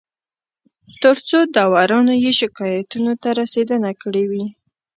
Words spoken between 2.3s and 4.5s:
شکایتونو ته رسېدنه کړې نه وي